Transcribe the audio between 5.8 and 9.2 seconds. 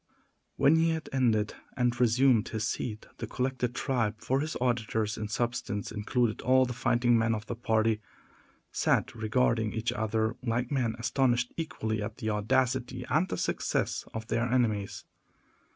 included all the fighting men of the party—sat